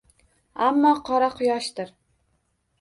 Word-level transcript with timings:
Ammo— 0.69 0.95
Qora 1.11 1.29
quyoshdir! 1.37 1.95